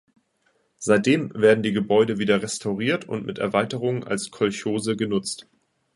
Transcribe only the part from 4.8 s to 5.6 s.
genutzt.